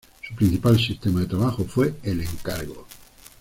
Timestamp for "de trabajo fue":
1.19-1.93